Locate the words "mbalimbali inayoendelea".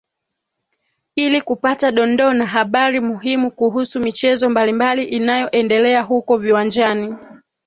4.49-6.01